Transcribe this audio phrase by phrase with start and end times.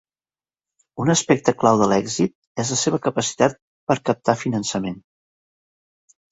[1.03, 2.33] Un aspecte clau de l’èxit
[2.65, 3.61] és la seva capacitat
[3.91, 5.01] per a captar finançament.